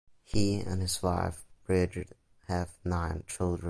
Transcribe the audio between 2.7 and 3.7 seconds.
nine children.